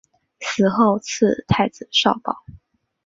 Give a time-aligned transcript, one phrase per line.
[0.39, 2.37] 死后赠太子少保。